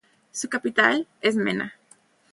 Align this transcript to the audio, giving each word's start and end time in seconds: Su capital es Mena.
Su 0.31 0.49
capital 0.49 1.07
es 1.21 1.35
Mena. 1.35 1.75